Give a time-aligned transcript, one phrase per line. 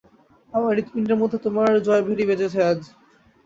[0.53, 2.79] আমার হৃৎপিণ্ডের মধ্যে তোমার জয়ভেরী বেজেছে আজ।